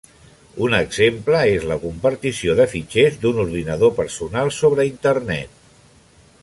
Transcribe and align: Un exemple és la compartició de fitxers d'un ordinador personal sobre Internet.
Un 0.67 0.75
exemple 0.77 1.41
és 1.57 1.67
la 1.73 1.77
compartició 1.83 2.57
de 2.61 2.65
fitxers 2.73 3.21
d'un 3.27 3.43
ordinador 3.45 3.95
personal 4.01 4.53
sobre 4.61 4.87
Internet. 4.93 5.65